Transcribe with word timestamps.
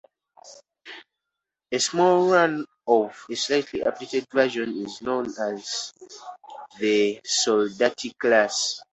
A 1.71 1.77
small 1.77 2.31
run 2.31 2.65
of 2.87 3.23
a 3.29 3.35
slightly 3.35 3.81
updated 3.81 4.25
version 4.33 4.83
is 4.83 4.99
known 5.03 5.27
as 5.27 5.93
the 6.79 7.21
Soldati 7.23 8.11
class. 8.17 8.81